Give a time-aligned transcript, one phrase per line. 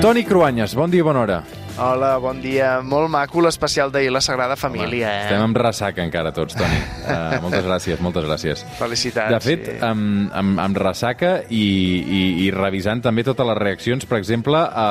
[0.00, 1.57] Toni Cruanyes, bon dia i bona hora.
[1.78, 2.80] Hola, bon dia.
[2.82, 5.26] Molt maco l'especial d'ahir, la Sagrada Família, eh?
[5.28, 6.78] Estem amb ressaca encara tots, Toni.
[7.06, 8.64] Uh, moltes gràcies, moltes gràcies.
[8.80, 9.30] Felicitats.
[9.30, 9.76] De fet, sí.
[9.86, 11.62] amb, amb, amb ressaca i,
[12.02, 14.88] i, i revisant també totes les reaccions, per exemple, a,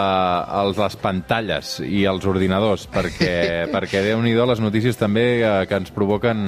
[0.47, 3.35] a les pantalles i als ordinadors, perquè,
[3.75, 6.47] perquè déu-n'hi-do les notícies també eh, que ens provoquen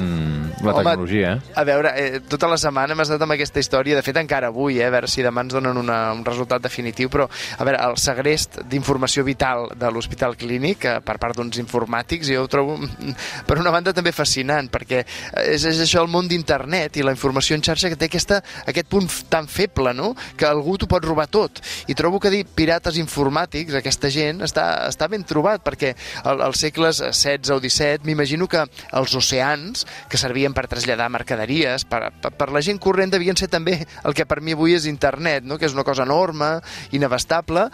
[0.63, 1.35] la Home, tecnologia.
[1.35, 1.53] Eh?
[1.59, 4.79] A veure, eh, tota la setmana hem estat amb aquesta història, de fet encara avui,
[4.79, 7.99] eh, a veure si demà ens donen una, un resultat definitiu, però a veure, el
[7.99, 13.15] segrest d'informació vital de l'Hospital Clínic eh, per part d'uns informàtics, jo ho trobo mm,
[13.47, 17.13] per una banda també fascinant, perquè eh, és, és això el món d'internet i la
[17.15, 21.05] informació en xarxa que té aquesta, aquest punt tan feble, no?, que algú t'ho pot
[21.05, 21.61] robar tot.
[21.87, 25.93] I trobo que dir pirates informàtics, aquesta gent, està, està ben trobat, perquè
[26.23, 28.65] al, als segles XVI o XVII m'imagino que
[28.99, 33.49] els oceans, que servien per traslladar mercaderies, per, per, per la gent corrent devien ser
[33.51, 35.57] també el que per mi avui és internet, no?
[35.57, 36.57] que és una cosa enorme,
[36.95, 37.69] inabastable,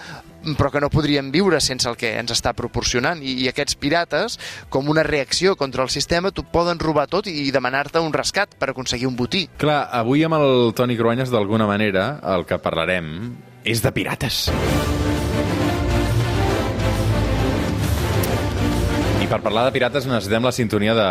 [0.53, 3.23] però que no podríem viure sense el que ens està proporcionant.
[3.25, 4.37] I, i aquests pirates,
[4.69, 8.69] com una reacció contra el sistema, t'ho poden robar tot i demanar-te un rescat per
[8.71, 9.47] aconseguir un botí.
[9.61, 13.33] Clar, avui amb el Toni Cruanyes, d'alguna manera, el que parlarem
[13.65, 14.45] és de pirates.
[19.25, 21.05] I per parlar de pirates necessitem la sintonia de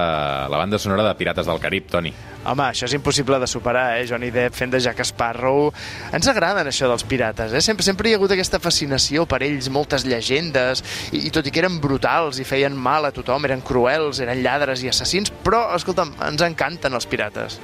[0.46, 2.12] la banda sonora de Pirates del Carib, Toni.
[2.46, 4.04] Home, això és impossible de superar, eh?
[4.06, 5.72] Johnny Depp fent de Jack Sparrow.
[6.14, 7.62] Ens agraden això dels pirates, eh?
[7.64, 11.50] Sempre, sempre hi ha hagut aquesta fascinació per ells, moltes llegendes, i, i tot i
[11.50, 15.64] que eren brutals i feien mal a tothom, eren cruels, eren lladres i assassins, però,
[15.74, 17.58] escolta'm, ens encanten els pirates.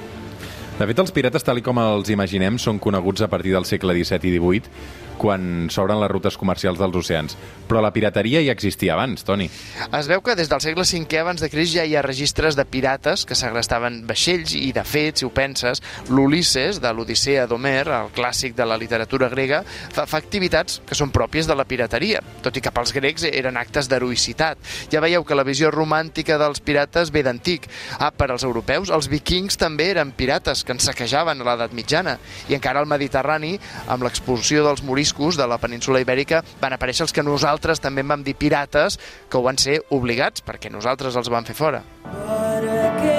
[0.81, 4.27] De fet, els pirates, tal com els imaginem, són coneguts a partir del segle XVII
[4.27, 4.75] i XVIII,
[5.21, 7.37] quan s'obren les rutes comercials dels oceans.
[7.69, 9.45] Però la pirateria ja existia abans, Toni.
[9.93, 12.65] Es veu que des del segle V abans de Crist ja hi ha registres de
[12.65, 18.09] pirates que segrestaven vaixells i, de fet, si ho penses, l'Ulisses, de l'Odissea d'Homer, el
[18.15, 22.57] clàssic de la literatura grega, fa, fa activitats que són pròpies de la pirateria, tot
[22.57, 24.57] i que pels grecs eren actes d'heroïcitat.
[24.91, 27.69] Ja veieu que la visió romàntica dels pirates ve d'antic.
[27.99, 32.17] Ah, per als europeus, els vikings també eren pirates que ens saquejaven a l'edat mitjana.
[32.49, 33.53] I encara al Mediterrani,
[33.87, 38.07] amb l'expulsió dels moriscos de la península ibèrica, van aparèixer els que nosaltres també en
[38.07, 38.97] vam dir pirates,
[39.29, 41.83] que ho van ser obligats, perquè nosaltres els vam fer fora.
[42.01, 42.61] Per
[43.01, 43.17] què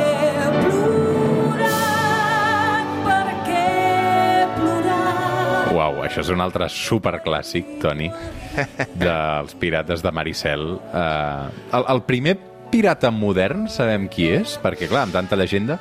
[0.56, 1.70] plorar?
[3.06, 3.66] Per què
[4.56, 5.72] plorar?
[5.76, 8.10] Uau, això és un altre superclàssic, Toni,
[8.94, 10.80] dels pirates de Maricel.
[10.92, 12.38] Uh, el, el primer
[12.72, 14.56] pirata modern, sabem qui és?
[14.62, 15.78] Perquè, clar, amb tanta llegenda...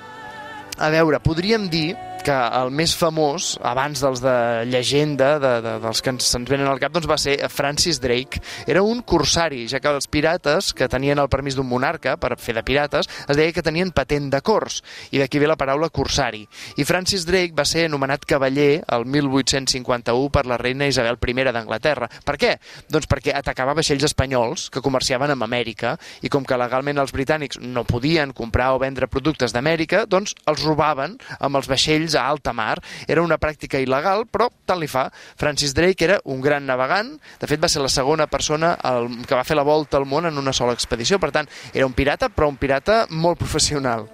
[0.81, 1.93] A veure, podríem dir
[2.25, 4.35] que el més famós, abans dels de
[4.69, 8.41] llegenda, de, de, dels que ens, se'ns venen al cap, doncs va ser Francis Drake.
[8.69, 12.55] Era un corsari, ja que els pirates, que tenien el permís d'un monarca per fer
[12.57, 16.43] de pirates, es deia que tenien patent de cors, i d'aquí ve la paraula corsari.
[16.77, 22.09] I Francis Drake va ser anomenat cavaller el 1851 per la reina Isabel I d'Anglaterra.
[22.25, 22.55] Per què?
[22.89, 27.59] Doncs perquè atacava vaixells espanyols que comerciaven amb Amèrica, i com que legalment els britànics
[27.61, 32.53] no podien comprar o vendre productes d'Amèrica, doncs els robaven amb els vaixells a alta
[32.53, 32.79] mar.
[33.07, 35.09] Era una pràctica il·legal, però tant li fa.
[35.39, 39.37] Francis Drake era un gran navegant, de fet va ser la segona persona el, que
[39.37, 42.29] va fer la volta al món en una sola expedició, per tant, era un pirata,
[42.29, 44.07] però un pirata molt professional.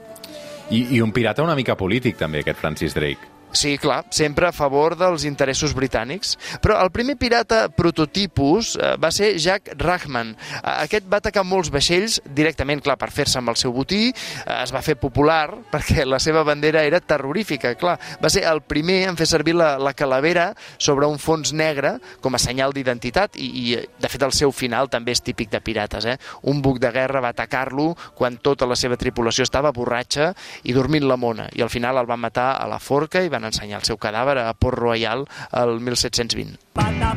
[0.70, 3.37] I, I un pirata una mica polític, també, aquest Francis Drake.
[3.58, 6.36] Sí, clar, sempre a favor dels interessos britànics.
[6.62, 10.36] Però el primer pirata prototipus eh, va ser Jack Rahman.
[10.60, 14.12] Eh, Aquest va atacar molts vaixells directament, clar, per fer-se amb el seu botí.
[14.12, 17.96] Eh, Es va fer popular perquè la seva bandera era terrorífica, clar.
[18.22, 22.38] Va ser el primer en fer servir la, la calavera sobre un fons negre com
[22.38, 26.06] a senyal d'identitat i, i, de fet, el seu final també és típic de pirates.
[26.06, 26.18] Eh?
[26.52, 30.30] Un buc de guerra va atacar-lo quan tota la seva tripulació estava borratxa
[30.70, 31.50] i dormint la mona.
[31.58, 34.38] I al final el van matar a la forca i van ensenyar el seu cadàver
[34.44, 36.60] a Port Royal el 1720.
[36.78, 37.16] Pata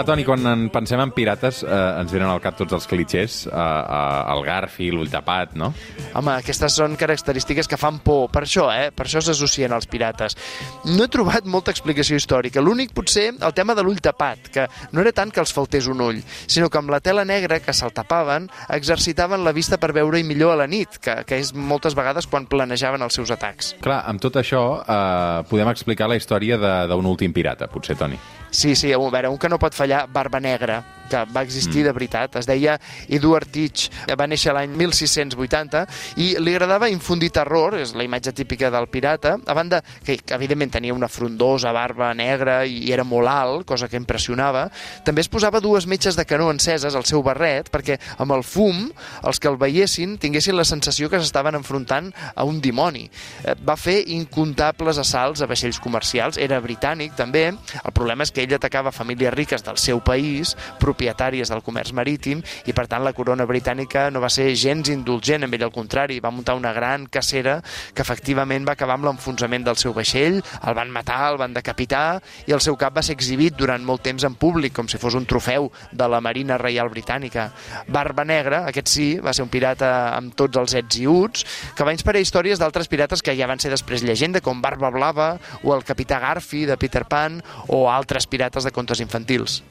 [0.00, 1.68] Clar, Toni, quan en pensem en pirates eh,
[2.00, 5.74] ens venen al cap tots els clitxers, eh, eh, el garfi, l'ull tapat, no?
[6.16, 8.30] Home, aquestes són característiques que fan por.
[8.32, 8.86] Per això, eh?
[8.96, 10.38] Per això s'associen als pirates.
[10.88, 12.62] No he trobat molta explicació històrica.
[12.64, 14.64] L'únic, potser, el tema de l'ull tapat, que
[14.96, 17.76] no era tant que els faltés un ull, sinó que amb la tela negra que
[17.76, 21.92] se'l tapaven, exercitaven la vista per veure-hi millor a la nit, que, que és moltes
[21.98, 23.74] vegades quan planejaven els seus atacs.
[23.84, 28.16] Clar, amb tot això eh, podem explicar la història de- d'un últim pirata, potser, Toni.
[28.50, 30.82] Sí, sí, a veure, un que no pot fallar, Barba Negra.
[31.10, 32.36] Que va existir de veritat.
[32.40, 32.78] Es deia
[33.08, 35.84] Edward Teach, va néixer l'any 1680
[36.22, 40.36] i li agradava infundir terror, és la imatge típica del pirata, a banda que, que
[40.36, 44.68] evidentment tenia una frondosa barba negra i era molt alt, cosa que impressionava.
[45.04, 48.88] També es posava dues metges de canó enceses al seu barret perquè amb el fum
[49.26, 53.06] els que el veiessin tinguessin la sensació que s'estaven enfrontant a un dimoni.
[53.44, 58.42] Eh, Va fer incomptables assalts a vaixells comercials, era britànic també, el problema és que
[58.42, 60.56] ell atacava famílies riques del seu país,
[61.00, 65.46] propietàries del comerç marítim, i per tant la corona britànica no va ser gens indulgent
[65.46, 67.60] amb ell, al contrari, va muntar una gran cacera
[67.94, 72.20] que efectivament va acabar amb l'enfonsament del seu vaixell, el van matar, el van decapitar,
[72.46, 75.16] i el seu cap va ser exhibit durant molt temps en públic, com si fos
[75.16, 77.48] un trofeu de la Marina Reial Britànica.
[77.88, 81.86] Barba Negra, aquest sí, va ser un pirata amb tots els ets i uts, que
[81.86, 85.32] va inspirar històries d'altres pirates que ja van ser després llegenda, com Barba Blava
[85.64, 89.62] o el Capità Garfi de Peter Pan o altres pirates de contes infantils.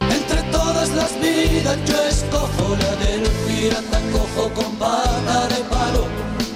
[0.96, 6.06] Las vidas yo escojo la del pirata cojo con bata de palo,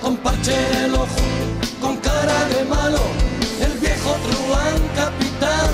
[0.01, 1.23] con parche en el ojo,
[1.79, 2.99] con cara de malo,
[3.61, 5.71] el viejo truán capitán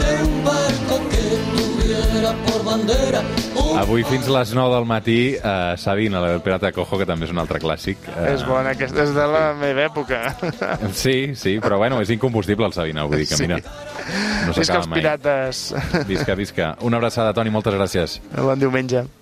[0.00, 1.22] de un barco que
[1.54, 3.22] tuviera por bandera
[3.78, 7.26] Avui fins a les 9 del matí, eh, Sabina, la del Pirata Cojo, que també
[7.26, 7.96] és un altre clàssic.
[8.12, 10.20] Eh, És bona, aquesta és de la meva època.
[10.92, 13.42] Sí, sí, però bueno, és incombustible el Sabina, vull dir que Sí.
[13.46, 15.00] mira, no Visca s'acaba els mai.
[15.00, 15.62] pirates.
[16.06, 16.76] Visca, visca.
[16.82, 18.20] Una abraçada, Toni, moltes gràcies.
[18.36, 19.04] Bon diumenge.